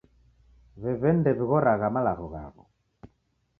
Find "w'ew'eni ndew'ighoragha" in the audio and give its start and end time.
0.81-1.87